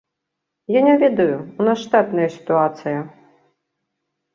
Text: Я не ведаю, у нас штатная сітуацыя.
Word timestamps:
Я 0.75 0.81
не 0.87 0.95
ведаю, 1.03 1.37
у 1.59 1.69
нас 1.69 1.85
штатная 1.85 2.29
сітуацыя. 2.39 3.09